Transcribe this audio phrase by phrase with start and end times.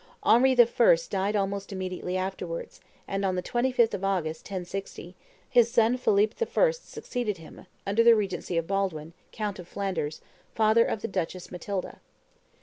[0.25, 0.97] Henry I.
[1.11, 5.15] died almost immediately afterwards, and on the 25th of August, 1060,
[5.47, 6.71] his son Philip I.
[6.71, 10.19] succeeded him, under the regency of Baldwin, count of Flanders,
[10.55, 11.99] father of the Duchess Matilda.